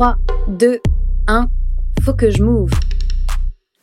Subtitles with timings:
[0.00, 0.16] 3,
[0.48, 0.80] 2,
[1.26, 1.48] 1,
[2.02, 2.70] faut que je move.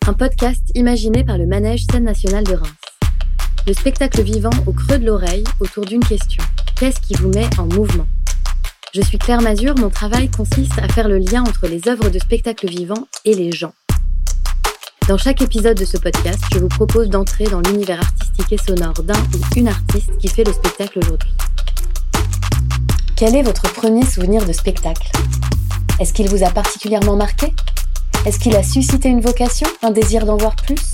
[0.07, 2.73] Un podcast imaginé par le Manège Scène Nationale de Reims.
[3.67, 6.43] Le spectacle vivant au creux de l'oreille autour d'une question.
[6.75, 8.07] Qu'est-ce qui vous met en mouvement?
[8.95, 12.17] Je suis Claire Mazur, mon travail consiste à faire le lien entre les œuvres de
[12.17, 13.75] spectacle vivant et les gens.
[15.07, 19.03] Dans chaque épisode de ce podcast, je vous propose d'entrer dans l'univers artistique et sonore
[19.03, 21.29] d'un ou une artiste qui fait le spectacle aujourd'hui.
[23.15, 25.11] Quel est votre premier souvenir de spectacle?
[25.99, 27.51] Est-ce qu'il vous a particulièrement marqué?
[28.27, 30.93] Est-ce qu'il a suscité une vocation, un désir d'en voir plus?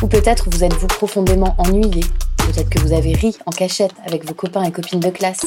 [0.00, 2.04] Ou peut-être vous êtes-vous profondément ennuyé?
[2.36, 5.44] Peut-être que vous avez ri en cachette avec vos copains et copines de classe?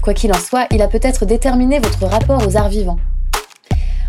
[0.00, 3.00] Quoi qu'il en soit, il a peut-être déterminé votre rapport aux arts vivants.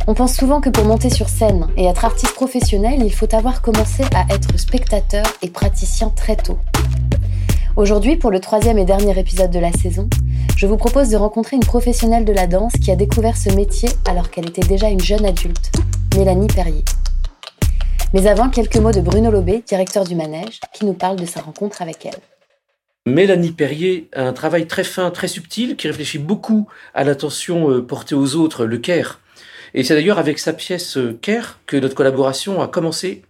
[0.05, 3.63] On pense souvent que pour monter sur scène et être artiste professionnel, il faut avoir
[3.63, 6.59] commencé à être spectateur et praticien très tôt.
[7.77, 10.09] Aujourd'hui, pour le troisième et dernier épisode de la saison,
[10.55, 13.87] je vous propose de rencontrer une professionnelle de la danse qui a découvert ce métier
[14.09, 15.71] alors qu'elle était déjà une jeune adulte,
[16.15, 16.83] Mélanie Perrier.
[18.15, 21.39] Mais avant, quelques mots de Bruno Lobé, directeur du manège, qui nous parle de sa
[21.39, 22.17] rencontre avec elle.
[23.05, 27.85] Mélanie Perrier a un travail très fin, très subtil, qui réfléchit beaucoup à l'attention euh,
[27.85, 29.19] portée aux autres, le care.
[29.75, 33.21] Et c'est d'ailleurs avec sa pièce euh, Care que notre collaboration a commencé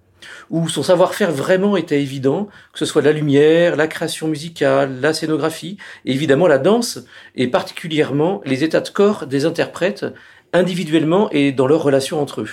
[0.50, 5.14] où son savoir-faire vraiment était évident, que ce soit la lumière, la création musicale, la
[5.14, 7.00] scénographie, et évidemment la danse,
[7.36, 10.06] et particulièrement les états de corps des interprètes,
[10.54, 12.50] individuellement et dans leur relation entre eux.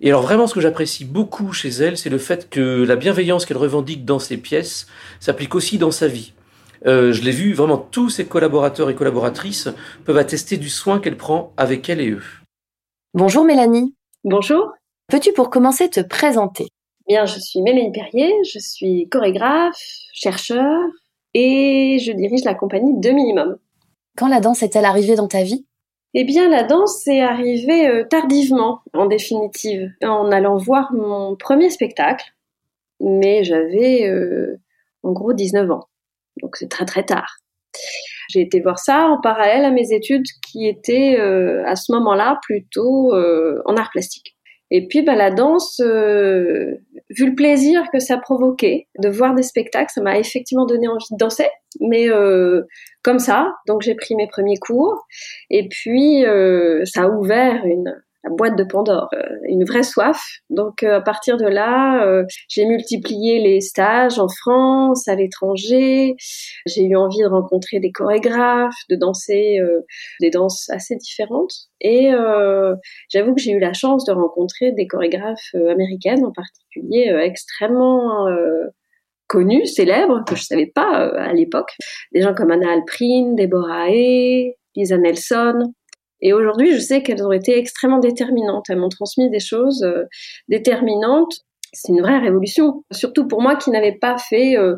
[0.00, 3.46] Et alors vraiment ce que j'apprécie beaucoup chez elle, c'est le fait que la bienveillance
[3.46, 4.88] qu'elle revendique dans ses pièces
[5.20, 6.32] s'applique aussi dans sa vie.
[6.86, 9.68] Euh, je l'ai vu, vraiment tous ses collaborateurs et collaboratrices
[10.04, 12.24] peuvent attester du soin qu'elle prend avec elle et eux.
[13.14, 13.94] Bonjour Mélanie.
[14.24, 14.72] Bonjour.
[15.08, 16.68] Peux-tu pour commencer te présenter?
[17.08, 19.76] Bien, je suis Mélanie Perrier, je suis chorégraphe,
[20.12, 20.78] chercheur
[21.34, 23.56] et je dirige la compagnie De Minimum.
[24.16, 25.66] Quand la danse est-elle arrivée dans ta vie?
[26.14, 31.70] Eh bien, la danse est arrivée euh, tardivement, en définitive, en allant voir mon premier
[31.70, 32.26] spectacle.
[33.00, 34.60] Mais j'avais euh,
[35.02, 35.88] en gros 19 ans,
[36.40, 37.38] donc c'est très très tard.
[38.28, 42.38] J'ai été voir ça en parallèle à mes études qui étaient euh, à ce moment-là
[42.42, 44.36] plutôt en art plastique.
[44.74, 46.78] Et puis bah, la danse, euh,
[47.10, 51.04] vu le plaisir que ça provoquait de voir des spectacles, ça m'a effectivement donné envie
[51.10, 51.48] de danser,
[51.80, 52.62] mais euh,
[53.02, 53.52] comme ça.
[53.66, 55.06] Donc j'ai pris mes premiers cours,
[55.50, 60.20] et puis euh, ça a ouvert une, la boîte de Pandore, euh, une vraie soif.
[60.50, 66.14] Donc euh, à partir de là, euh, j'ai multiplié les stages en France, à l'étranger.
[66.66, 69.58] J'ai eu envie de rencontrer des chorégraphes, de danser
[70.20, 71.52] des danses assez différentes.
[71.80, 72.10] Et
[73.10, 78.26] j'avoue que j'ai eu la chance de rencontrer des chorégraphes américaines en particulier extrêmement
[79.26, 81.72] connues, célèbres, que je savais pas à l'époque.
[82.12, 85.72] Des gens comme Anna Alprin, Deborah Hay, Lisa Nelson,
[86.22, 88.70] et aujourd'hui, je sais qu'elles ont été extrêmement déterminantes.
[88.70, 90.04] Elles m'ont transmis des choses euh,
[90.48, 91.34] déterminantes.
[91.72, 94.76] C'est une vraie révolution, surtout pour moi qui n'avais pas fait euh,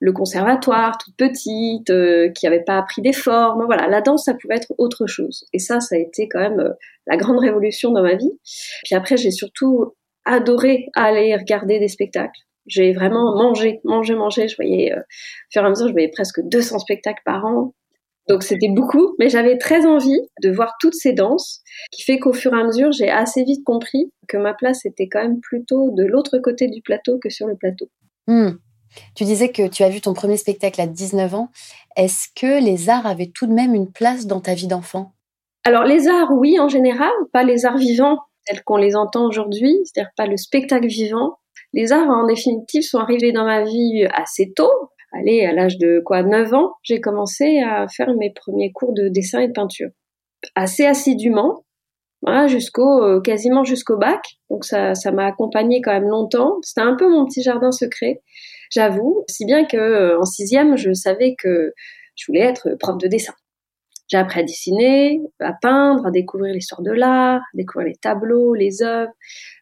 [0.00, 3.64] le conservatoire toute petite, euh, qui n'avait pas appris des formes.
[3.64, 5.46] Voilà, la danse, ça pouvait être autre chose.
[5.54, 6.74] Et ça, ça a été quand même
[7.06, 8.38] la grande révolution dans ma vie.
[8.84, 9.94] Puis après, j'ai surtout
[10.26, 12.40] adoré aller regarder des spectacles.
[12.66, 14.48] J'ai vraiment mangé, mangé, mangé.
[14.48, 15.00] Je voyais, au
[15.50, 17.72] fur et à mesure, je voyais presque 200 spectacles par an.
[18.28, 22.32] Donc c'était beaucoup, mais j'avais très envie de voir toutes ces danses, qui fait qu'au
[22.32, 25.90] fur et à mesure, j'ai assez vite compris que ma place était quand même plutôt
[25.90, 27.88] de l'autre côté du plateau que sur le plateau.
[28.26, 28.52] Hmm.
[29.14, 31.50] Tu disais que tu as vu ton premier spectacle à 19 ans.
[31.96, 35.12] Est-ce que les arts avaient tout de même une place dans ta vie d'enfant?
[35.64, 39.78] Alors les arts, oui, en général, pas les arts vivants tels qu'on les entend aujourd'hui,
[39.84, 41.38] c'est-à-dire pas le spectacle vivant.
[41.72, 44.70] Les arts, en définitive, sont arrivés dans ma vie assez tôt,
[45.18, 49.08] allez, à l'âge de quoi 9 ans, j'ai commencé à faire mes premiers cours de
[49.08, 49.90] dessin et de peinture.
[50.54, 51.64] Assez assidûment,
[52.46, 54.22] jusqu'au euh, quasiment jusqu'au bac.
[54.50, 56.58] Donc ça ça m'a accompagné quand même longtemps.
[56.62, 58.22] C'était un peu mon petit jardin secret,
[58.70, 61.72] j'avoue, si bien que euh, sixième, je savais que
[62.16, 63.34] je voulais être prof de dessin.
[64.08, 68.54] J'ai appris à dessiner, à peindre, à découvrir l'histoire de l'art, à découvrir les tableaux,
[68.54, 69.12] les œuvres,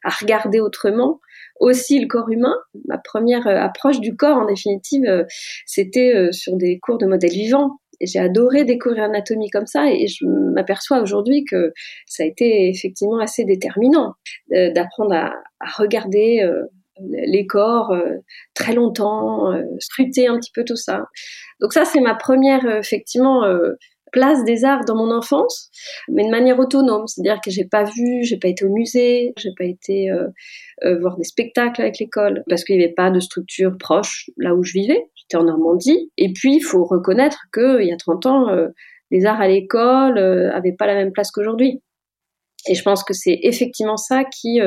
[0.04, 1.20] à regarder autrement
[1.60, 2.54] aussi le corps humain.
[2.88, 5.24] Ma première euh, approche du corps, en définitive, euh,
[5.66, 7.78] c'était euh, sur des cours de modèles vivants.
[8.00, 11.72] J'ai adoré découvrir l'anatomie comme ça et je m'aperçois aujourd'hui que
[12.06, 14.14] ça a été effectivement assez déterminant
[14.50, 15.32] d'apprendre à,
[15.78, 16.44] regarder
[16.98, 17.94] les corps
[18.54, 21.04] très longtemps, scruter un petit peu tout ça.
[21.60, 23.44] Donc ça, c'est ma première, effectivement,
[24.12, 25.70] place des arts dans mon enfance,
[26.08, 27.06] mais de manière autonome.
[27.08, 30.28] C'est-à-dire que j'ai pas vu, j'ai pas été au musée, j'ai pas été euh,
[30.84, 34.54] euh, voir des spectacles avec l'école parce qu'il n'y avait pas de structure proche là
[34.54, 35.02] où je vivais.
[35.16, 36.10] J'étais en Normandie.
[36.18, 38.68] Et puis, il faut reconnaître qu'il y a 30 ans, euh,
[39.10, 41.82] les arts à l'école avaient pas la même place qu'aujourd'hui.
[42.66, 44.58] Et je pense que c'est effectivement ça qui,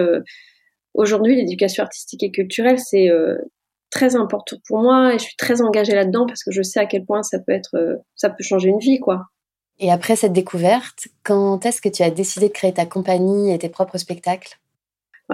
[0.94, 3.10] aujourd'hui, l'éducation artistique et culturelle, c'est
[3.90, 6.86] très important pour moi et je suis très engagée là-dedans parce que je sais à
[6.86, 7.76] quel point ça peut être,
[8.16, 9.24] ça peut changer une vie, quoi.
[9.80, 13.58] Et après cette découverte, quand est-ce que tu as décidé de créer ta compagnie et
[13.58, 14.58] tes propres spectacles?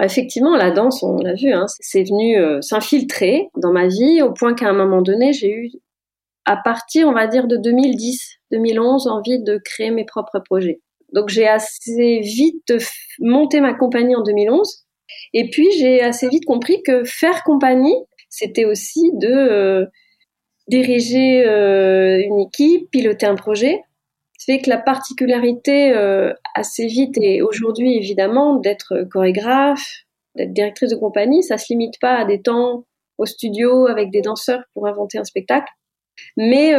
[0.02, 4.54] Effectivement, la danse, on l'a vu, hein, c'est venu s'infiltrer dans ma vie au point
[4.54, 5.70] qu'à un moment donné, j'ai eu,
[6.46, 10.80] à partir, on va dire, de 2010, 2011, envie de créer mes propres projets.
[11.14, 12.74] Donc j'ai assez vite
[13.20, 14.86] monté ma compagnie en 2011.
[15.34, 17.96] Et puis j'ai assez vite compris que faire compagnie,
[18.30, 19.86] c'était aussi de euh,
[20.68, 23.82] diriger euh, une équipe, piloter un projet.
[24.44, 29.86] C'est que la particularité euh, assez vite et aujourd'hui évidemment d'être chorégraphe,
[30.36, 32.86] d'être directrice de compagnie, ça se limite pas à des temps
[33.20, 35.72] au studio avec des danseurs pour inventer un spectacle,
[36.38, 36.74] mais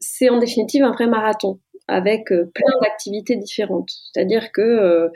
[0.00, 3.90] c'est en définitive un vrai marathon avec euh, plein d'activités différentes.
[4.12, 5.08] C'est-à-dire que euh,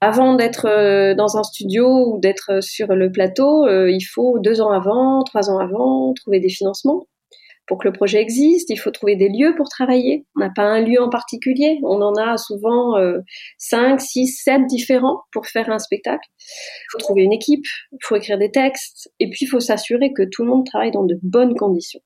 [0.00, 4.70] avant d'être euh, dans un studio ou d'être sur le plateau, il faut deux ans
[4.70, 7.06] avant, trois ans avant, trouver des financements
[7.66, 8.70] pour que le projet existe.
[8.70, 10.26] Il faut trouver des lieux pour travailler.
[10.36, 11.78] On n'a pas un lieu en particulier.
[11.82, 12.94] On en a souvent
[13.58, 16.28] cinq, six, sept différents pour faire un spectacle.
[16.38, 20.12] Il faut trouver une équipe, il faut écrire des textes, et puis il faut s'assurer
[20.12, 22.00] que tout le monde travaille dans de bonnes conditions.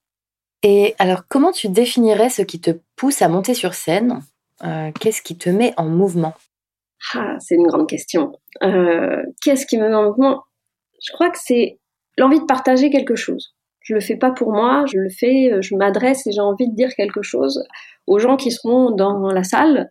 [0.62, 4.20] Et alors, comment tu définirais ce qui te pousse à monter sur scène?
[4.64, 6.35] Euh, Qu'est-ce qui te met en mouvement?
[7.14, 8.32] Ah, C'est une grande question.
[8.62, 10.43] Euh, qu'est-ce qui me met en mouvement?
[11.00, 11.79] Je crois que c'est
[12.17, 13.55] l'envie de partager quelque chose.
[13.87, 16.69] Je le fais pas pour moi, je le fais, euh, je m'adresse et j'ai envie
[16.69, 17.65] de dire quelque chose
[18.09, 19.91] aux gens qui seront dans la salle.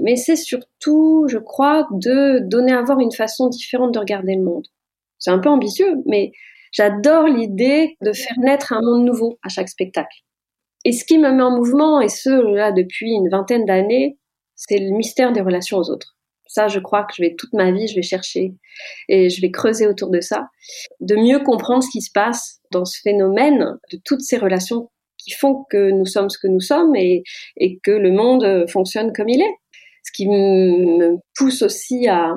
[0.00, 4.42] Mais c'est surtout, je crois, de donner à voir une façon différente de regarder le
[4.42, 4.66] monde.
[5.18, 6.32] C'est un peu ambitieux, mais
[6.72, 10.24] J'adore l'idée de faire naître un monde nouveau à chaque spectacle.
[10.84, 14.18] Et ce qui me met en mouvement, et ce là depuis une vingtaine d'années,
[14.54, 16.17] c'est le mystère des relations aux autres.
[16.48, 18.54] Ça, je crois que je vais toute ma vie, je vais chercher
[19.08, 20.48] et je vais creuser autour de ça,
[21.00, 25.32] de mieux comprendre ce qui se passe dans ce phénomène de toutes ces relations qui
[25.32, 27.22] font que nous sommes ce que nous sommes et,
[27.82, 29.54] que le monde fonctionne comme il est.
[30.04, 32.34] Ce qui me pousse aussi à,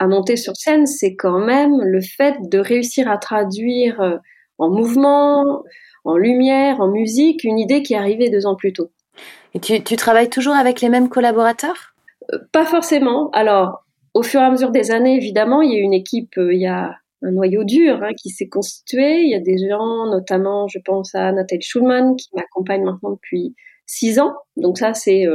[0.00, 4.16] monter sur scène, c'est quand même le fait de réussir à traduire euh,
[4.56, 5.64] en mouvement,
[6.04, 8.90] en lumière, en musique, une idée qui est arrivée deux ans plus tôt.
[9.54, 11.97] Et tu, travailles toujours avec les mêmes collaborateurs?
[11.97, 11.97] euh,
[12.52, 13.30] Pas forcément.
[13.30, 13.84] Alors,
[14.14, 16.60] au fur et à mesure des années, évidemment, il y a une équipe, euh, il
[16.60, 19.22] y a un noyau dur hein, qui s'est constitué.
[19.22, 23.54] Il y a des gens, notamment, je pense à Nathalie Schulman, qui m'accompagne maintenant depuis
[23.86, 24.34] six ans.
[24.56, 25.26] Donc ça, c'est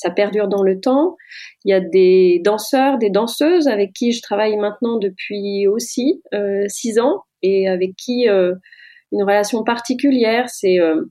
[0.00, 1.16] ça perdure dans le temps.
[1.64, 6.64] Il y a des danseurs, des danseuses avec qui je travaille maintenant depuis aussi euh,
[6.68, 8.54] six ans et avec qui euh,
[9.12, 11.04] une relation particulière c'est euh,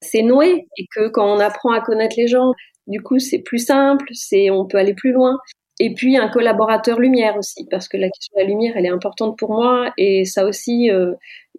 [0.00, 2.52] c'est noué et que quand on apprend à connaître les gens,
[2.88, 5.38] du coup c'est plus simple, c'est on peut aller plus loin.
[5.80, 8.90] Et puis un collaborateur lumière aussi, parce que la question de la lumière, elle est
[8.90, 10.90] importante pour moi, et ça aussi,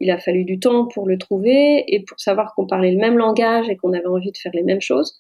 [0.02, 3.18] il a fallu du temps pour le trouver et pour savoir qu'on parlait le même
[3.18, 5.18] langage et qu'on avait envie de faire les mêmes choses.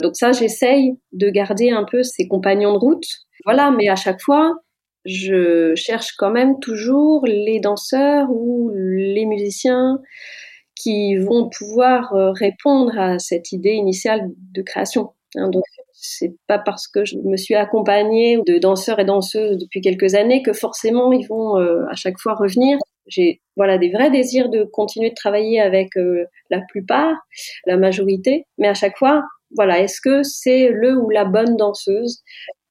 [0.00, 3.06] Donc ça, j'essaye de garder un peu ces compagnons de route.
[3.44, 4.54] Voilà, mais à chaque fois,
[5.04, 10.00] je cherche quand même toujours les danseurs ou les musiciens
[10.76, 15.10] qui vont pouvoir euh, répondre à cette idée initiale de création.
[15.36, 19.80] Hein, donc c'est pas parce que je me suis accompagnée de danseurs et danseuses depuis
[19.80, 22.78] quelques années que forcément ils vont euh, à chaque fois revenir.
[23.06, 27.16] J'ai voilà des vrais désirs de continuer de travailler avec euh, la plupart,
[27.66, 29.22] la majorité, mais à chaque fois
[29.54, 32.22] voilà, est-ce que c'est le ou la bonne danseuse,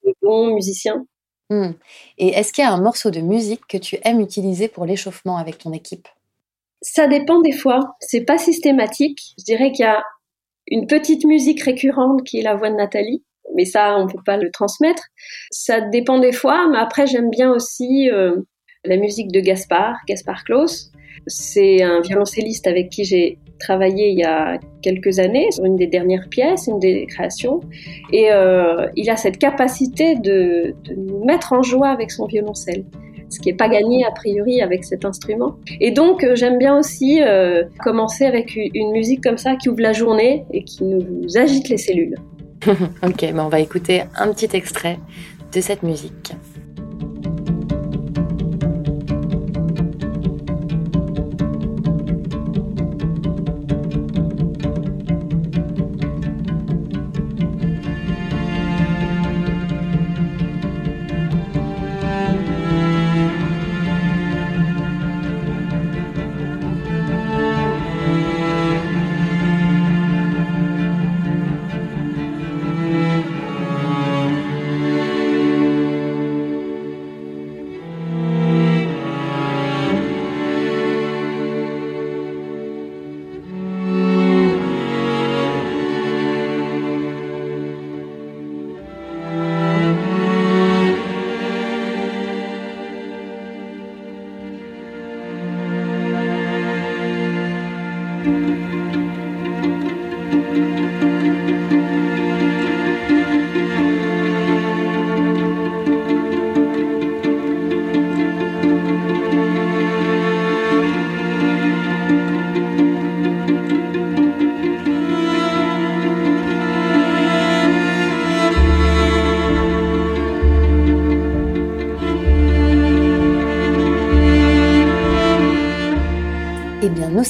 [0.03, 1.05] le bon musicien?
[1.50, 1.71] Hmm.
[2.17, 5.38] Et est-ce qu'il y a un morceau de musique que tu aimes utiliser pour l'échauffement
[5.38, 6.07] avec ton équipe?
[6.81, 7.95] Ça dépend des fois.
[8.00, 9.33] C'est pas systématique.
[9.38, 10.03] Je dirais qu'il y a
[10.71, 13.23] une petite musique récurrente qui est la voix de Nathalie,
[13.55, 15.03] mais ça, on peut pas le transmettre.
[15.51, 18.37] Ça dépend des fois, mais après, j'aime bien aussi euh,
[18.85, 20.91] la musique de Gaspard, Gaspard Klaus.
[21.27, 25.85] C'est un violoncelliste avec qui j'ai travaillé il y a quelques années sur une des
[25.85, 27.59] dernières pièces, une des créations.
[28.11, 32.85] Et euh, il a cette capacité de, nous mettre en joie avec son violoncelle
[33.31, 35.55] ce qui n'est pas gagné a priori avec cet instrument.
[35.79, 39.81] Et donc euh, j'aime bien aussi euh, commencer avec une musique comme ça qui ouvre
[39.81, 42.15] la journée et qui nous agite les cellules.
[42.67, 45.00] ok, on va écouter un petit extrait
[45.53, 46.33] de cette musique.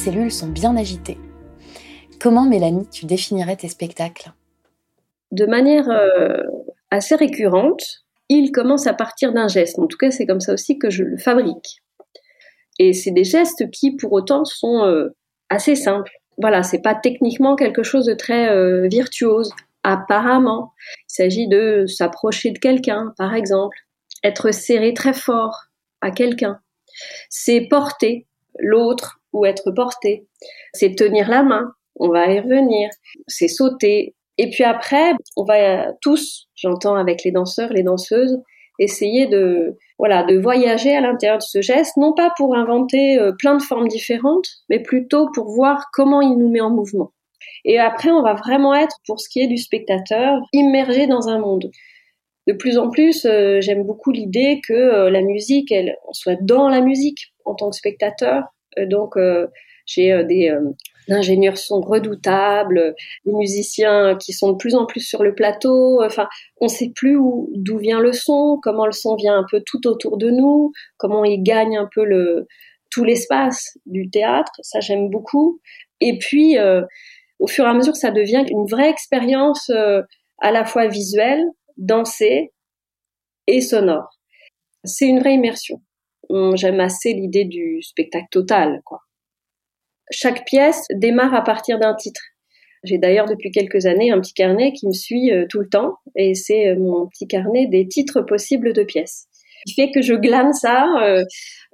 [0.02, 1.20] Cellules sont bien agitées.
[2.20, 4.32] Comment, Mélanie, tu définirais tes spectacles?
[5.32, 6.42] De manière euh,
[6.90, 7.84] assez récurrente,
[8.28, 9.78] il commence à partir d'un geste.
[9.78, 11.84] En tout cas, c'est comme ça aussi que je le fabrique.
[12.80, 15.16] Et c'est des gestes qui, pour autant, sont euh,
[15.50, 16.12] assez simples.
[16.38, 19.52] Voilà, c'est pas techniquement quelque chose de très euh, virtuose.
[19.84, 20.74] Apparemment,
[21.10, 23.78] il s'agit de s'approcher de quelqu'un, par exemple,
[24.24, 25.66] être serré très fort
[26.02, 26.60] à quelqu'un.
[27.30, 28.26] C'est porter
[28.60, 30.28] l'autre ou être porté.
[30.74, 31.74] C'est tenir la main.
[31.96, 32.90] On va y revenir.
[33.28, 34.16] C'est sauter.
[34.38, 38.42] Et puis après, on va tous, j'entends avec les danseurs, les danseuses,
[38.80, 43.34] essayer de voilà de voyager à l'intérieur de ce geste, non pas pour inventer euh,
[43.38, 47.12] plein de formes différentes, mais plutôt pour voir comment il nous met en mouvement.
[47.66, 51.40] Et après, on va vraiment être, pour ce qui est du spectateur, immergé dans un
[51.40, 51.70] monde.
[52.48, 56.42] De plus en plus, euh, j'aime beaucoup l'idée que euh, la musique, elle, on soit
[56.42, 58.44] dans la musique en tant que spectateur.
[58.78, 59.18] Donc,
[59.86, 60.56] j'ai des
[61.10, 66.02] ingénieurs sont redoutables, des musiciens qui sont de plus en plus sur le plateau.
[66.04, 66.28] Enfin,
[66.60, 67.18] on ne sait plus
[67.54, 71.26] d'où vient le son, comment le son vient un peu tout autour de nous, comment
[71.26, 72.06] il gagne un peu
[72.92, 74.52] tout l'espace du théâtre.
[74.62, 75.60] Ça, j'aime beaucoup.
[76.00, 76.84] Et puis, euh,
[77.40, 80.02] au fur et à mesure, ça devient une vraie expérience euh,
[80.40, 81.44] à la fois visuelle,
[81.78, 82.52] dansée
[83.48, 84.20] et sonore.
[84.84, 85.82] C'est une vraie immersion.
[86.56, 89.02] J'aime assez l'idée du spectacle total, quoi
[90.12, 92.22] chaque pièce démarre à partir d'un titre.
[92.84, 95.96] J'ai d'ailleurs depuis quelques années un petit carnet qui me suit euh, tout le temps
[96.16, 99.28] et c'est euh, mon petit carnet des titres possibles de pièces.
[99.68, 101.24] Ce qui fait que je glane ça euh,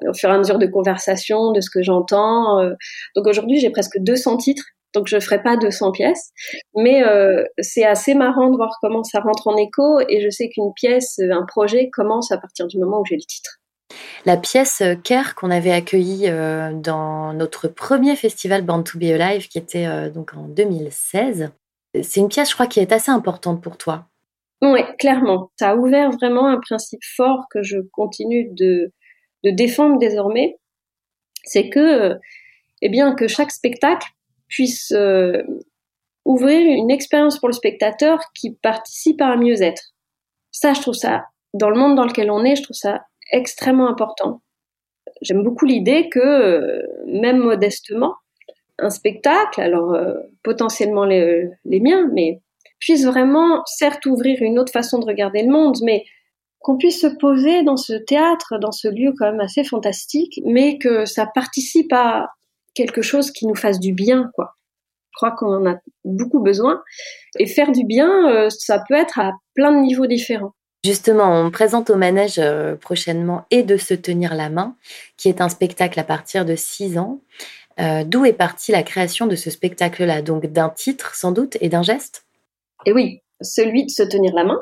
[0.08, 2.62] au fur et à mesure de conversation, de ce que j'entends.
[3.16, 6.32] Donc aujourd'hui, j'ai presque 200 titres, donc je ferai pas 200 pièces,
[6.76, 7.02] mais
[7.60, 11.18] c'est assez marrant de voir comment ça rentre en écho et je sais qu'une pièce,
[11.20, 13.58] un projet commence à partir du moment où j'ai le titre.
[14.26, 19.04] La pièce euh, Care qu'on avait accueillie euh, dans notre premier festival Born to Be
[19.04, 21.52] Alive, qui était euh, donc en 2016,
[22.04, 24.06] c'est une pièce, je crois, qui est assez importante pour toi.
[24.62, 25.52] Oui, clairement.
[25.58, 28.92] Ça a ouvert vraiment un principe fort que je continue de,
[29.44, 30.58] défendre désormais.
[31.46, 32.18] C'est que,
[32.82, 34.10] eh bien, que chaque spectacle
[34.50, 34.94] puisse
[36.26, 39.94] ouvrir une expérience pour le spectateur qui participe à un mieux-être.
[40.52, 43.90] Ça, je trouve ça, dans le monde dans lequel on est, je trouve ça extrêmement
[43.90, 44.42] important.
[45.22, 48.16] J'aime beaucoup l'idée que, euh, même modestement,
[48.80, 52.42] un spectacle, alors euh, potentiellement les, les, miens, mais
[52.80, 56.06] puisse vraiment, certes, ouvrir une autre façon de regarder le monde, mais
[56.60, 60.78] qu'on puisse se poser dans ce théâtre, dans ce lieu quand même assez fantastique, mais
[60.78, 62.30] que ça participe à
[62.76, 64.54] quelque chose qui nous fasse du bien, quoi.
[65.12, 66.84] Je crois qu'on en a beaucoup besoin.
[67.40, 70.54] Et faire du bien, euh, ça peut être à plein de niveaux différents.
[70.84, 74.76] Justement, on présente au manège euh, prochainement Et de se tenir la main,
[75.18, 77.20] qui est un spectacle à partir de 6 ans.
[77.80, 80.22] Euh, d'où est partie la création de ce spectacle-là?
[80.22, 82.26] Donc d'un titre sans doute et d'un geste?
[82.86, 84.62] Et oui, celui de se tenir la main.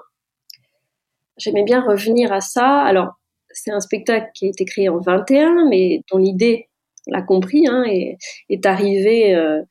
[1.38, 2.82] J'aimais bien revenir à ça.
[2.82, 3.20] Alors,
[3.52, 6.70] c'est un spectacle qui a été créé en 21, mais dont l'idée,
[7.08, 9.62] l'a compris, hein, est, arrivée euh,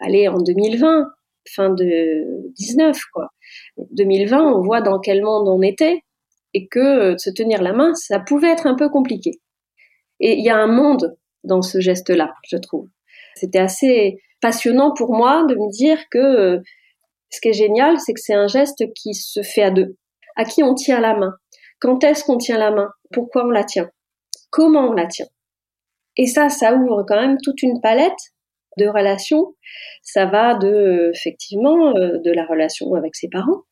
[0.00, 1.06] en 2020,
[1.48, 3.28] fin de 19, quoi.
[3.92, 6.02] 2020, on voit dans quel monde on était
[6.54, 9.40] et que euh, se tenir la main, ça pouvait être un peu compliqué.
[10.20, 12.88] Et il y a un monde dans ce geste-là, je trouve.
[13.36, 16.58] C'était assez passionnant pour moi de me dire que euh,
[17.30, 19.96] ce qui est génial, c'est que c'est un geste qui se fait à deux.
[20.36, 21.34] À qui on tient la main?
[21.80, 22.88] Quand est-ce qu'on tient la main?
[23.12, 23.90] Pourquoi on la tient?
[24.50, 25.26] Comment on la tient?
[26.16, 28.18] Et ça, ça ouvre quand même toute une palette
[28.78, 29.54] de relations.
[30.02, 33.62] Ça va de, effectivement, euh, de la relation avec ses parents,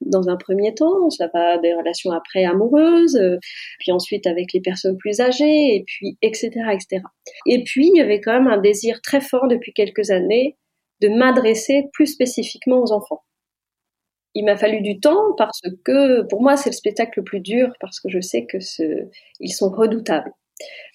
[0.00, 3.38] dans un premier temps, ça va des relations après amoureuses, euh,
[3.78, 7.02] puis ensuite avec les personnes plus âgées, et puis etc., etc.
[7.46, 10.56] Et puis il y avait quand même un désir très fort depuis quelques années
[11.00, 13.22] de m'adresser plus spécifiquement aux enfants.
[14.34, 17.72] Il m'a fallu du temps parce que pour moi c'est le spectacle le plus dur
[17.80, 19.08] parce que je sais que ce,
[19.40, 20.32] ils sont redoutables.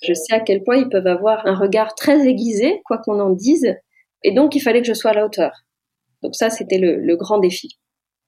[0.04, 3.32] Je sais à quel point ils peuvent avoir un regard très aiguisé, quoi qu'on en
[3.32, 3.76] dise,
[4.24, 5.52] et donc il fallait que je sois à la hauteur.
[6.22, 7.78] Donc ça c'était le, le grand défi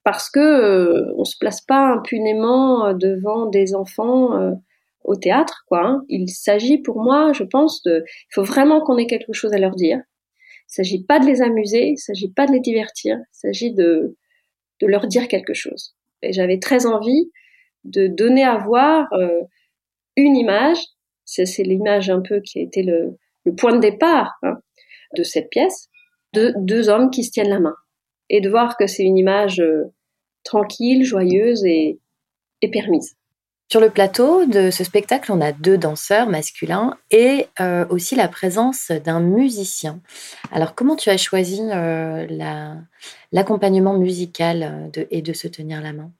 [0.08, 4.52] parce que euh, on se place pas impunément euh, devant des enfants euh,
[5.04, 5.84] au théâtre, quoi.
[5.84, 6.02] Hein.
[6.08, 9.58] Il s'agit pour moi, je pense, de, il faut vraiment qu'on ait quelque chose à
[9.58, 9.98] leur dire.
[10.38, 14.16] Il s'agit pas de les amuser, il s'agit pas de les divertir, il s'agit de
[14.80, 15.94] de leur dire quelque chose.
[16.22, 17.30] Et j'avais très envie
[17.84, 19.08] de donner à voir
[20.16, 20.78] une image.
[21.26, 24.56] C'est, l'image un peu qui a été le, le point de départ hein,
[25.16, 25.90] de cette pièce,
[26.32, 27.74] de deux hommes qui se tiennent la main
[28.30, 29.60] et de voir que c'est une image
[30.44, 31.98] tranquille, joyeuse et,
[32.72, 33.14] permise.
[33.70, 38.26] Sur le plateau de ce spectacle, on a deux danseurs masculins et euh, aussi la
[38.26, 40.00] présence d'un musicien.
[40.50, 42.26] Alors, comment tu as choisi euh,
[43.30, 46.10] l'accompagnement musical de, et de se tenir la main?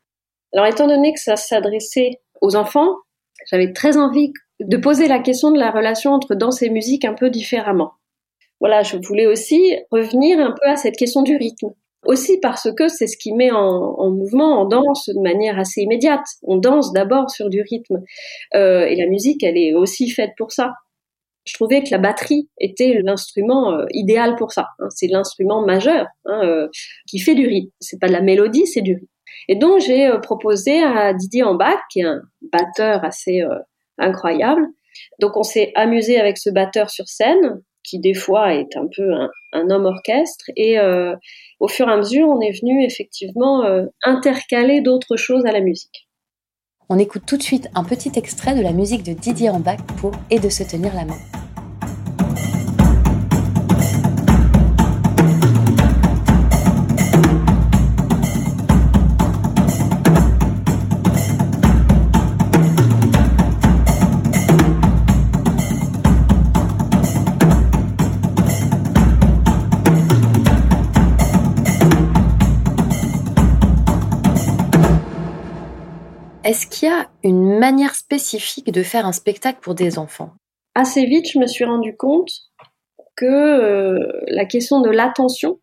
[0.52, 2.96] Alors, étant donné que ça s'adressait aux enfants,
[3.50, 7.14] j'avais très envie de poser la question de la relation entre danse et musique un
[7.14, 7.92] peu différemment.
[8.60, 11.68] Voilà, je voulais aussi revenir un peu à cette question du rythme.
[12.08, 16.24] Aussi parce que c'est ce qui met en, mouvement, en danse de manière assez immédiate.
[16.42, 18.02] On danse d'abord sur du rythme.
[18.54, 20.72] Euh, et la musique, elle est aussi faite pour ça.
[21.44, 24.68] Je trouvais que la batterie était l'instrument euh, idéal pour ça.
[24.78, 24.88] Hein.
[24.88, 26.68] C'est l'instrument majeur hein, euh,
[27.06, 27.72] qui fait du rythme.
[27.78, 29.06] C'est pas de la mélodie, c'est du rythme.
[29.48, 33.42] Et donc j'ai proposé à Didier Ambach, qui est un batteur assez
[33.98, 34.66] incroyable.
[35.20, 39.12] Donc on s'est amusé avec ce batteur sur scène qui des fois est un peu
[39.52, 40.46] un, homme orchestre.
[40.56, 41.14] Et euh,
[41.60, 45.60] au fur et à mesure, on est venu effectivement euh, intercaler d'autres choses à la
[45.60, 46.08] musique.
[46.88, 50.12] On écoute tout de suite un petit extrait de la musique de Didier Rambach pour
[50.30, 51.47] Et de se tenir la main.
[76.48, 80.32] Est-ce qu'il y a une manière spécifique de faire un spectacle pour des enfants?
[80.74, 82.30] Assez vite, je me suis rendu compte
[83.16, 85.60] que euh, la question de l'attention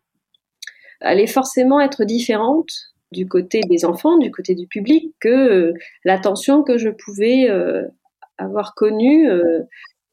[1.00, 2.68] allait forcément être différente
[3.10, 5.72] du côté des enfants, du côté du public, que euh,
[6.04, 7.82] l'attention que je pouvais euh,
[8.38, 9.28] avoir connue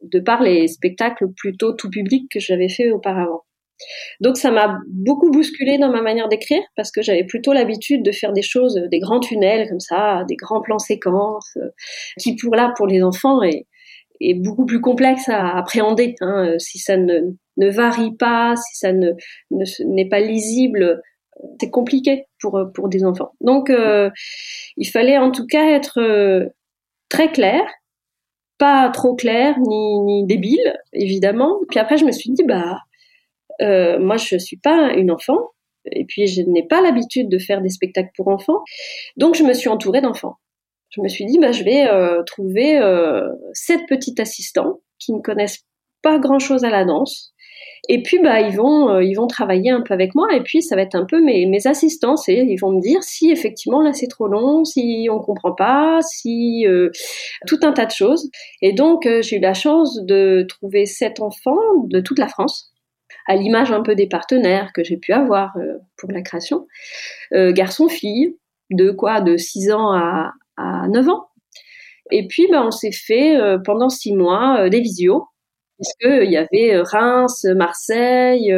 [0.02, 3.44] de par les spectacles plutôt tout public que j'avais fait auparavant.
[4.20, 8.12] Donc ça m'a beaucoup bousculé dans ma manière d'écrire parce que j'avais plutôt l'habitude de
[8.12, 11.70] faire des choses, des grands tunnels comme ça, des grands plans séquences, euh,
[12.20, 13.66] qui pour là pour les enfants est,
[14.36, 16.16] beaucoup plus complexe à appréhender.
[16.22, 17.20] Hein, si ça ne,
[17.58, 19.12] ne varie pas, si ça ne
[19.52, 21.02] n'est pas lisible,
[21.60, 23.32] c'est compliqué pour pour des enfants.
[23.42, 24.10] Donc euh,
[24.78, 26.46] il fallait en tout cas être euh,
[27.10, 27.64] très clair
[28.58, 32.78] pas trop clair ni, ni débile évidemment puis après je me suis dit bah
[33.64, 35.40] euh, moi, je suis pas une enfant,
[35.92, 38.62] et puis je n'ai pas l'habitude de faire des spectacles pour enfants,
[39.18, 40.36] donc je me suis entourée d'enfants.
[40.90, 45.22] Je me suis dit, bah, je vais euh, trouver euh, sept petits assistants qui ne
[45.22, 45.66] connaissent
[46.02, 47.34] pas grand-chose à la danse,
[47.90, 50.76] et puis bah ils vont ils vont travailler un peu avec moi et puis ça
[50.76, 53.94] va être un peu mes mes assistants et ils vont me dire si effectivement là
[53.94, 56.66] c'est trop long, si on comprend pas, si
[57.48, 58.30] tout un tas de choses.
[58.62, 62.73] Et donc j'ai eu la chance de trouver sept enfants de toute la France
[63.28, 66.68] à l'image un peu des partenaires que j'ai pu avoir euh, pour la création.
[67.34, 68.38] Euh, Garçon-fille,
[68.70, 71.28] de quoi De 6 ans à, à 9 ans.
[72.12, 75.26] Et puis, ben, on s'est fait euh, pendant 6 mois des visios,
[75.78, 78.54] puisqu'il y avait Reims, Marseille,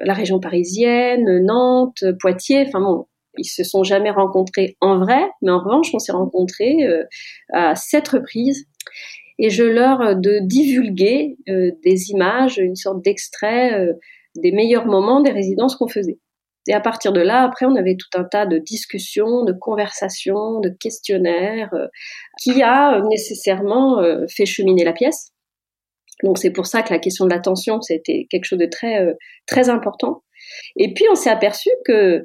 [0.00, 5.50] la région parisienne, Nantes, Poitiers, enfin bon, ils se sont jamais rencontrés en vrai, mais
[5.50, 6.86] en revanche, on s'est rencontrés
[7.52, 8.66] à sept reprises
[9.38, 13.92] et je leur euh, de divulguer euh, des images, une sorte d'extrait euh,
[14.36, 16.18] des meilleurs moments des résidences qu'on faisait.
[16.66, 20.60] Et à partir de là, après, on avait tout un tas de discussions, de conversations,
[20.60, 21.70] de questionnaires,
[22.40, 24.02] qui a nécessairement
[24.34, 25.32] fait cheminer la pièce.
[26.22, 29.14] Donc c'est pour ça que la question de l'attention, c'était quelque chose de très
[29.46, 30.22] très important.
[30.76, 32.24] Et puis on s'est aperçu que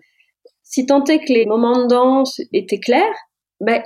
[0.64, 3.04] si tant est que les moments de danse étaient clairs,
[3.60, 3.84] ben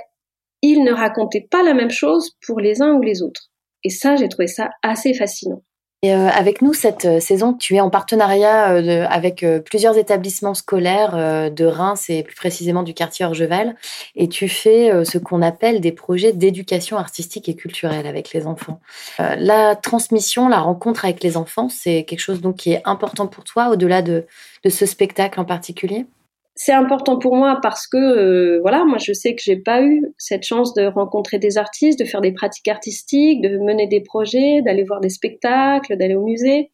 [0.66, 3.50] ils ne racontaient pas la même chose pour les uns ou les autres.
[3.82, 5.62] Et ça, j'ai trouvé ça assez fascinant.
[6.02, 10.54] Et euh, avec nous, cette euh, saison, tu es en partenariat euh, avec plusieurs établissements
[10.54, 13.74] scolaires de Reims et plus précisément du quartier Orgeval.
[14.14, 18.80] Et tu fais ce qu'on appelle des projets d'éducation artistique et culturelle avec les enfants.
[19.18, 23.44] la transmission, la rencontre avec les enfants, c'est quelque chose donc qui est important pour
[23.44, 24.26] toi au-delà de
[24.68, 26.06] ce spectacle en particulier?
[26.56, 30.02] C'est important pour moi parce que euh, voilà, moi je sais que j'ai pas eu
[30.18, 34.62] cette chance de rencontrer des artistes, de faire des pratiques artistiques, de mener des projets,
[34.62, 36.70] d'aller voir des spectacles, d'aller au musée.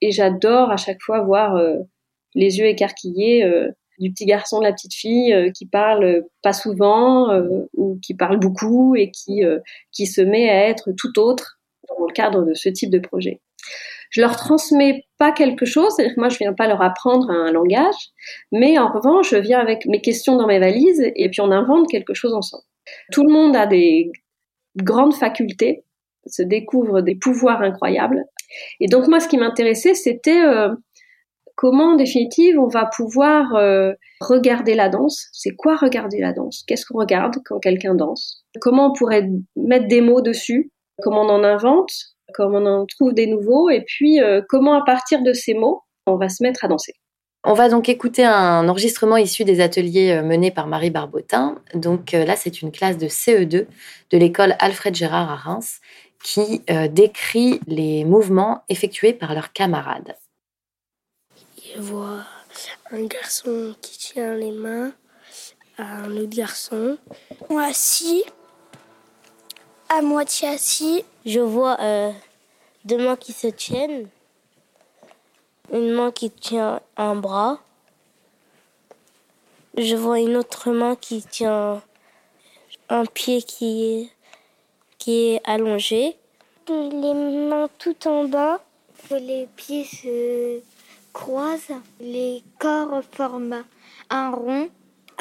[0.00, 1.76] Et j'adore à chaque fois voir euh,
[2.34, 7.28] les yeux écarquillés euh, du petit garçon, de la petite fille qui parle pas souvent
[7.74, 9.42] ou qui parle beaucoup et qui
[9.92, 13.42] qui se met à être tout autre dans le cadre de ce type de projet
[14.10, 17.50] je leur transmets pas quelque chose, c'est-à-dire que moi je viens pas leur apprendre un
[17.52, 18.10] langage,
[18.52, 21.88] mais en revanche je viens avec mes questions dans mes valises et puis on invente
[21.88, 22.64] quelque chose ensemble.
[23.12, 24.10] Tout le monde a des
[24.76, 25.84] grandes facultés,
[26.26, 28.24] se découvre des pouvoirs incroyables,
[28.80, 30.74] et donc moi ce qui m'intéressait c'était euh,
[31.56, 35.28] comment en définitive on va pouvoir euh, regarder la danse.
[35.32, 36.64] C'est quoi regarder la danse?
[36.66, 38.44] Qu'est-ce qu'on regarde quand quelqu'un danse?
[38.60, 40.70] Comment on pourrait mettre des mots dessus?
[41.02, 41.90] Comment on en invente?
[42.34, 45.82] Comment on en trouve des nouveaux Et puis euh, comment à partir de ces mots
[46.06, 46.94] on va se mettre à danser.
[47.44, 51.56] On va donc écouter un enregistrement issu des ateliers euh, menés par Marie Barbotin.
[51.74, 53.66] Donc là, c'est une classe de CE2
[54.10, 55.80] de l'école Alfred Gérard à Reims
[56.22, 60.16] qui décrit les mouvements effectués par leurs camarades.
[61.74, 62.26] Je vois
[62.90, 64.92] un garçon qui tient les mains
[65.78, 66.98] à un autre garçon.
[67.56, 68.24] Assis,
[69.90, 71.04] à moitié assis.
[71.26, 72.12] Je vois euh,
[72.84, 74.08] deux mains qui se tiennent.
[75.72, 77.58] Une main qui tient un bras.
[79.76, 81.82] Je vois une autre main qui tient
[82.88, 84.10] un pied qui est,
[84.98, 86.16] qui est allongé.
[86.68, 88.60] Les mains tout en bas.
[89.10, 90.60] Les pieds se
[91.12, 91.72] croise.
[92.00, 93.64] Les corps forment
[94.08, 94.68] un rond.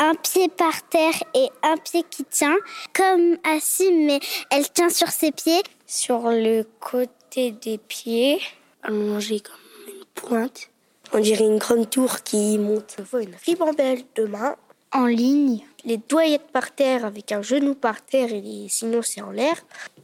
[0.02, 2.56] Un pied par terre et un pied qui tient,
[2.94, 5.62] comme assis, mais elle tient sur ses pieds.
[5.86, 8.40] Sur le côté des pieds,
[8.82, 10.70] allongé comme une pointe.
[11.12, 12.96] On dirait une grande tour qui monte.
[12.98, 14.56] Je vois une ribambelle de mains.
[14.94, 15.66] En ligne.
[15.84, 19.56] Les doyettes par terre avec un genou par terre et sinon c'est en l'air.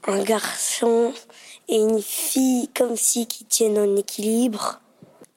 [0.07, 1.13] Un garçon
[1.69, 4.81] et une fille comme si qui tiennent en équilibre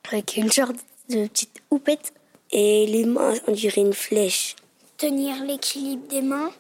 [0.09, 0.77] avec une sorte
[1.11, 2.13] de petite houppette
[2.51, 4.57] et les mains, on dirait une flèche.
[4.97, 6.51] Tenir l'équilibre des mains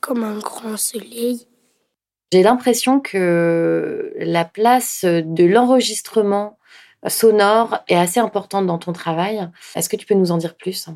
[0.00, 1.46] comme un grand soleil.
[2.32, 6.58] J'ai l'impression que la place de l'enregistrement
[7.06, 9.48] sonore est assez importante dans ton travail.
[9.74, 10.88] Est-ce que tu peux nous en dire plus?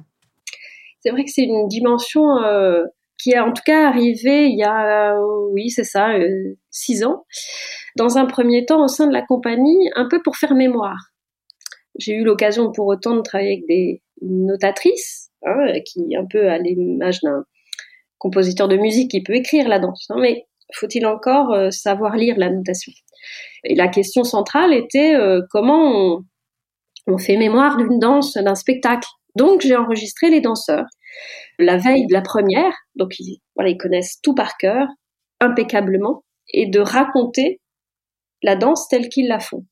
[1.00, 2.84] C'est vrai que c'est une dimension euh,
[3.18, 7.04] qui est en tout cas arrivée il y a, euh, oui, c'est ça, euh, six
[7.04, 7.24] ans.
[7.96, 11.12] Dans un premier temps, au sein de la compagnie, un peu pour faire mémoire
[11.98, 16.58] j'ai eu l'occasion pour autant de travailler avec des notatrices, hein, qui un peu à
[16.58, 17.44] l'image d'un
[18.18, 20.06] compositeur de musique qui peut écrire la danse.
[20.10, 22.92] Hein, mais faut-il encore euh, savoir lire la notation?
[23.64, 26.24] Et la question centrale était euh, comment on,
[27.06, 29.08] on, fait mémoire d'une danse, d'un spectacle?
[29.36, 30.86] Donc j'ai enregistré les danseurs
[31.58, 34.86] la veille de la première, donc ils, voilà, ils connaissent tout par cœur,
[35.40, 37.60] impeccablement, et de raconter
[38.42, 39.64] la danse telle qu'ils la font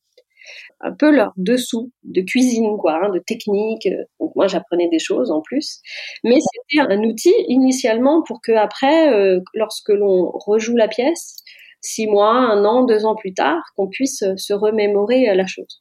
[0.81, 3.89] un peu leur dessous de cuisine, quoi, hein, de technique.
[4.19, 5.81] Donc moi, j'apprenais des choses en plus,
[6.25, 11.37] mais c'était un outil initialement pour que après, euh, lorsque l'on rejoue la pièce,
[11.81, 15.81] six mois, un an, deux ans plus tard, qu'on puisse se remémorer euh, la chose.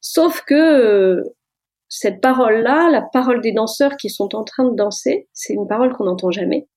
[0.00, 1.22] Sauf que euh,
[1.88, 5.92] cette parole-là, la parole des danseurs qui sont en train de danser, c'est une parole
[5.94, 6.68] qu'on n'entend jamais,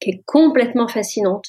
[0.00, 1.46] qui est complètement fascinante.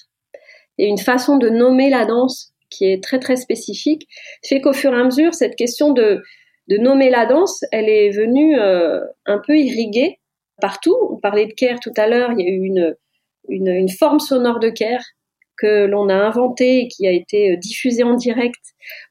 [0.77, 4.07] Et une façon de nommer la danse qui est très très spécifique,
[4.43, 6.21] fait qu'au fur et à mesure, cette question de,
[6.67, 10.19] de nommer la danse, elle est venue euh, un peu irriguer
[10.61, 10.95] partout.
[11.11, 12.95] On parlait de Caire tout à l'heure, il y a eu une,
[13.49, 15.03] une, une forme sonore de Caire
[15.57, 18.61] que l'on a inventée et qui a été euh, diffusée en direct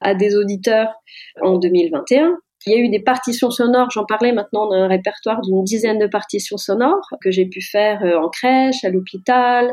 [0.01, 0.93] à des auditeurs
[1.41, 2.37] en 2021.
[2.65, 5.63] Il y a eu des partitions sonores, j'en parlais maintenant, on a un répertoire d'une
[5.63, 9.71] dizaine de partitions sonores que j'ai pu faire euh, en crèche, à l'hôpital,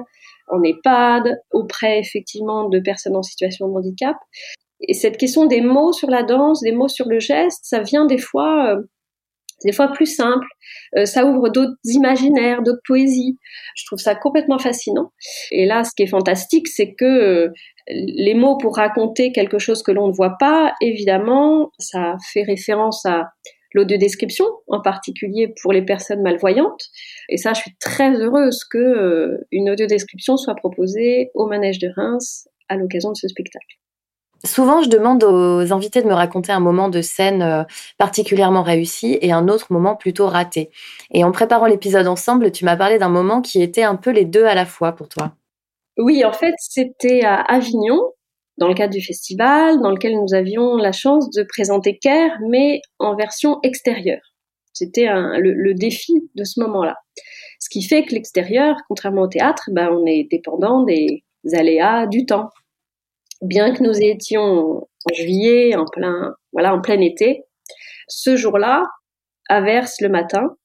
[0.51, 4.17] en EHPAD, auprès effectivement de personnes en situation de handicap.
[4.81, 8.07] Et cette question des mots sur la danse, des mots sur le geste, ça vient
[8.07, 8.83] des fois, euh,
[9.65, 10.47] des fois plus simple.
[10.97, 13.37] Euh, ça ouvre d'autres imaginaires, d'autres poésies.
[13.77, 15.13] Je trouve ça complètement fascinant.
[15.51, 17.49] Et là, ce qui est fantastique, c'est que euh,
[17.89, 23.05] les mots pour raconter quelque chose que l'on ne voit pas, évidemment, ça fait référence
[23.05, 23.31] à
[23.75, 26.89] l'audio-description, en particulier pour les personnes malvoyantes.
[27.29, 31.91] Et ça, je suis très heureuse que euh, une audio-description soit proposée au manège de
[31.95, 33.81] Reims à l'occasion de ce spectacle.
[34.45, 37.63] Souvent, je demande aux invités de me raconter un moment de scène euh,
[37.99, 40.71] particulièrement réussi et un autre moment plutôt raté.
[41.11, 44.25] Et en préparant l'épisode ensemble, tu m'as parlé d'un moment qui était un peu les
[44.25, 45.33] deux à la fois pour toi.
[45.99, 48.01] Oui, en fait, c'était à Avignon,
[48.61, 52.83] dans le cadre du festival, dans lequel nous avions la chance de présenter Caire, mais
[52.99, 54.21] en version extérieure.
[54.73, 56.95] C'était le, le, défi de ce moment-là.
[57.59, 62.25] Ce qui fait que l'extérieur, contrairement au théâtre, ben, on est dépendant des aléas du
[62.27, 62.51] temps.
[63.43, 67.45] Bien que nous étions en juillet, en plein, voilà, en plein été,
[68.09, 68.85] ce jour-là,
[69.49, 70.57] averse le matin.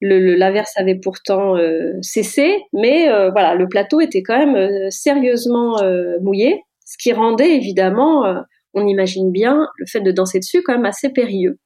[0.00, 4.90] Le, l'averse avait pourtant euh, cessé, mais euh, voilà, le plateau était quand même euh,
[4.90, 5.80] sérieusement
[6.20, 8.40] mouillé ce qui rendait évidemment, euh,
[8.72, 11.58] on imagine bien, le fait de danser dessus quand même assez périlleux.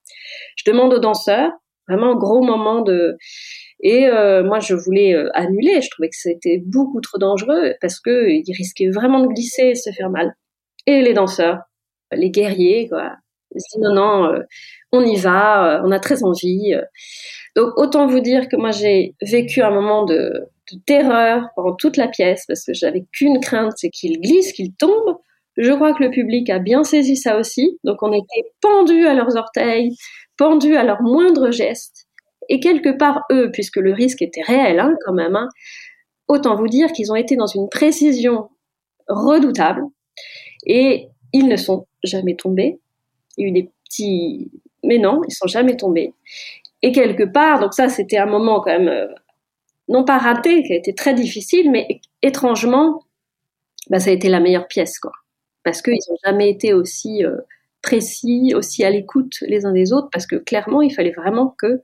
[0.57, 1.53] Je demande aux danseurs,
[1.89, 3.17] vraiment gros moment de...
[3.83, 8.01] Et euh, moi, je voulais euh, annuler, je trouvais que c'était beaucoup trop dangereux parce
[8.01, 10.35] qu'ils risquaient vraiment de glisser et se faire mal.
[10.87, 11.59] Et les danseurs,
[12.13, 13.17] les guerriers, quoi,
[13.79, 14.35] non, non,
[14.93, 16.75] on y va, on a très envie.
[17.57, 21.97] Donc autant vous dire que moi j'ai vécu un moment de, de terreur pendant toute
[21.97, 25.19] la pièce parce que j'avais qu'une crainte, c'est qu'il glisse, qu'il tombe.
[25.57, 27.79] Je crois que le public a bien saisi ça aussi.
[27.85, 29.97] Donc on était pendus à leurs orteils,
[30.37, 32.07] pendus à leurs moindres gestes.
[32.49, 35.49] Et quelque part, eux, puisque le risque était réel hein, quand même, hein,
[36.29, 38.49] autant vous dire qu'ils ont été dans une précision
[39.09, 39.83] redoutable.
[40.67, 42.81] Et ils ne sont jamais tombés.
[43.37, 44.51] Il y a eu des petits...
[44.83, 46.15] Mais non, ils sont jamais tombés.
[46.83, 49.07] Et quelque part, donc ça c'était un moment quand même, euh,
[49.91, 53.03] non pas raté, qui a été très difficile, mais étrangement,
[53.91, 55.13] bah, ça a été la meilleure pièce, quoi.
[55.65, 57.37] Parce qu'ils n'ont jamais été aussi euh,
[57.83, 61.83] précis, aussi à l'écoute les uns des autres, parce que clairement, il fallait vraiment que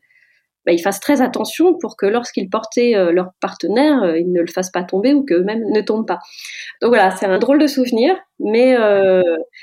[0.65, 4.47] bah, ils fassent très attention pour que lorsqu'ils portaient euh, leur partenaire, ils ne le
[4.47, 6.21] fassent pas tomber ou qu'eux-mêmes ne tombent pas.
[6.81, 8.77] Donc voilà, c'est un drôle de souvenir, mais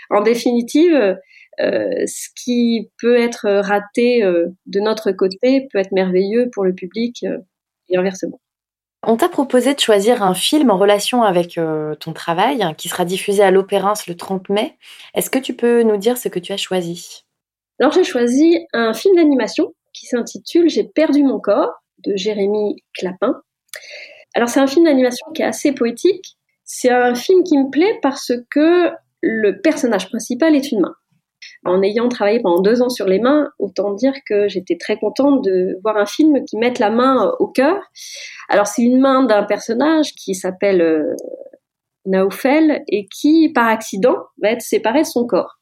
[0.09, 1.17] en définitive,
[1.59, 6.73] euh, ce qui peut être raté euh, de notre côté peut être merveilleux pour le
[6.73, 7.37] public euh,
[7.93, 8.41] et inversement.
[9.05, 11.59] On t'a proposé de choisir un film en relation avec
[11.99, 14.77] ton travail hein, qui sera diffusé à l'Opérance le 30 mai.
[15.13, 17.25] Est-ce que tu peux nous dire ce que tu as choisi?
[17.79, 21.73] Alors j'ai choisi un film d'animation qui s'intitule J'ai perdu mon corps
[22.05, 23.41] de Jérémy Clapin.
[24.35, 26.37] Alors c'est un film d'animation qui est assez poétique.
[26.63, 28.89] C'est un film qui me plaît parce que
[29.21, 30.95] le personnage principal est une main
[31.65, 35.43] en ayant travaillé pendant deux ans sur les mains, autant dire que j'étais très contente
[35.43, 37.79] de voir un film qui mette la main euh, au cœur.
[38.49, 41.15] Alors c'est une main d'un personnage qui s'appelle euh,
[42.87, 45.59] et qui, par accident, va être séparé de son corps.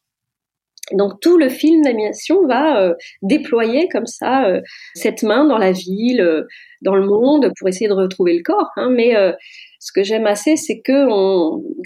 [0.94, 4.52] Donc tout le film d'animation va euh, déployer comme ça
[4.96, 6.46] cette main dans la ville,
[6.82, 8.72] dans le monde, pour essayer de retrouver le corps.
[8.76, 8.90] Hein.
[8.90, 9.14] Mais
[9.80, 11.06] ce que j'aime assez, c'est que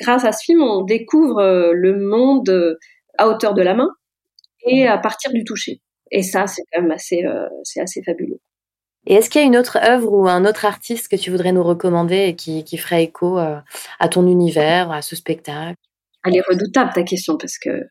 [0.02, 2.78] grâce à ce film, on découvre le monde
[3.18, 3.90] à hauteur de la main,
[4.68, 5.82] et à partir du toucher.
[6.12, 8.40] Et ça, c'est quand même assez, euh, c'est assez fabuleux.
[9.08, 11.52] Et est-ce qu'il y a une autre œuvre ou un autre artiste que tu voudrais
[11.52, 13.58] nous recommander et qui, qui ferait écho euh,
[14.00, 15.78] à ton univers, à ce spectacle?
[16.26, 17.84] Elle est redoutable ta question parce que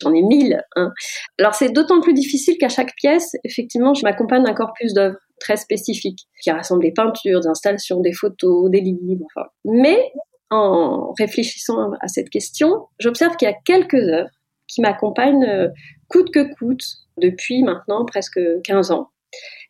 [0.00, 0.62] j'en ai mille.
[0.76, 0.90] Hein.
[1.38, 5.56] Alors c'est d'autant plus difficile qu'à chaque pièce, effectivement, je m'accompagne d'un corpus d'œuvres très
[5.56, 9.26] spécifique qui rassemble des peintures, des installations, des photos, des livres.
[9.36, 9.48] Enfin.
[9.66, 10.12] Mais
[10.50, 14.30] en réfléchissant à cette question, j'observe qu'il y a quelques œuvres
[14.68, 15.68] qui m'accompagnent euh,
[16.08, 16.84] coûte que coûte
[17.18, 19.10] depuis maintenant presque 15 ans.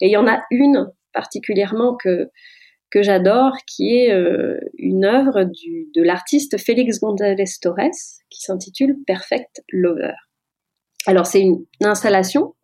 [0.01, 2.31] Et il y en a une particulièrement que,
[2.91, 7.91] que j'adore, qui est euh, une œuvre de l'artiste Félix González Torres,
[8.31, 10.15] qui s'intitule Perfect Lover.
[11.07, 12.55] Alors c'est une installation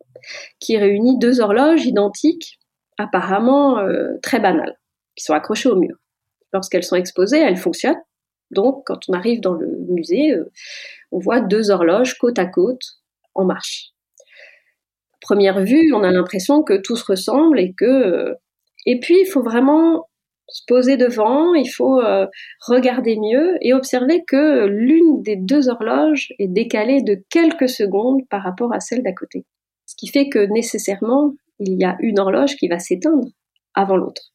[0.59, 2.59] qui réunit deux horloges identiques,
[2.97, 4.77] apparemment euh, très banales,
[5.15, 5.95] qui sont accrochées au mur.
[6.53, 8.01] Lorsqu'elles sont exposées, elles fonctionnent.
[8.51, 10.33] Donc quand on arrive dans le musée,
[11.11, 12.81] on voit deux horloges côte à côte
[13.35, 13.91] en marche.
[15.21, 18.35] première vue, on a l'impression que tout se ressemble et que
[18.85, 20.07] et puis il faut vraiment
[20.47, 22.25] se poser devant, il faut euh,
[22.61, 28.43] regarder mieux et observer que l'une des deux horloges est décalée de quelques secondes par
[28.43, 29.45] rapport à celle d'à côté.
[29.85, 33.27] Ce qui fait que nécessairement, il y a une horloge qui va s'éteindre
[33.73, 34.33] avant l'autre.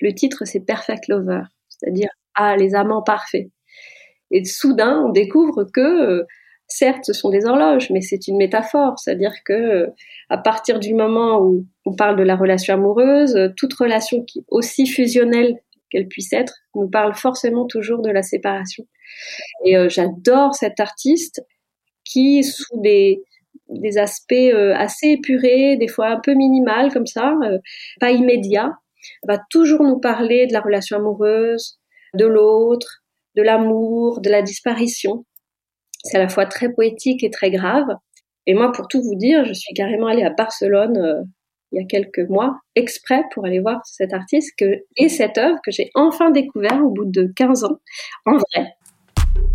[0.00, 3.48] Le titre, c'est Perfect Lover, c'est-à-dire Ah, les amants parfaits.
[4.30, 6.24] Et soudain, on découvre que euh,
[6.66, 9.86] certes, ce sont des horloges, mais c'est une métaphore, c'est-à-dire que euh,
[10.28, 14.44] à partir du moment où on parle de la relation amoureuse, euh, toute relation qui
[14.48, 15.56] aussi fusionnelle
[15.90, 18.84] qu'elle puisse être, nous parle forcément toujours de la séparation.
[19.64, 21.46] Et j'adore cet artiste
[22.04, 23.22] qui, sous des,
[23.68, 24.34] des aspects
[24.74, 27.34] assez épurés, des fois un peu minimal comme ça,
[28.00, 28.72] pas immédiat,
[29.28, 31.78] va toujours nous parler de la relation amoureuse,
[32.14, 33.04] de l'autre,
[33.36, 35.24] de l'amour, de la disparition.
[36.04, 37.86] C'est à la fois très poétique et très grave.
[38.46, 41.22] Et moi, pour tout vous dire, je suis carrément allée à Barcelone euh,
[41.72, 45.58] il y a quelques mois, exprès pour aller voir cet artiste que, et cette œuvre
[45.64, 47.78] que j'ai enfin découvert au bout de 15 ans,
[48.24, 48.68] en vrai.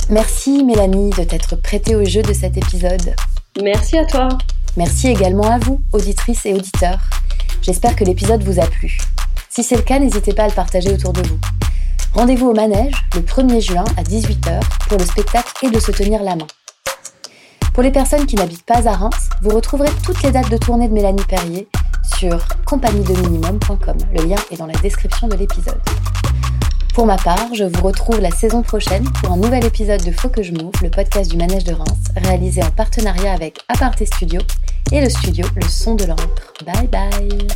[0.10, 3.16] Merci Mélanie de t'être prêtée au jeu de cet épisode.
[3.64, 4.28] Merci à toi.
[4.78, 7.00] Merci également à vous, auditrices et auditeurs.
[7.62, 8.98] J'espère que l'épisode vous a plu.
[9.50, 11.40] Si c'est le cas, n'hésitez pas à le partager autour de vous.
[12.14, 16.24] Rendez-vous au manège le 1er juin à 18h pour le spectacle et de se tenir
[16.24, 16.48] la main.
[17.74, 20.90] Pour les personnes qui n'habitent pas à Reims, vous retrouverez toutes les dates de tournée
[20.90, 21.70] de Mélanie Perrier
[22.18, 23.98] sur compagniedeminimum.com.
[24.14, 25.80] Le lien est dans la description de l'épisode.
[26.94, 30.28] Pour ma part, je vous retrouve la saison prochaine pour un nouvel épisode de Faut
[30.28, 34.42] que je move, le podcast du Manège de Reims, réalisé en partenariat avec Aparté Studio
[34.92, 36.54] et le studio Le Son de l'encre.
[36.66, 37.48] Bye bye